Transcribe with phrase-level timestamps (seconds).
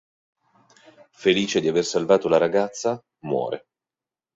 [1.11, 3.67] Felice di aver salvato la ragazza, muore.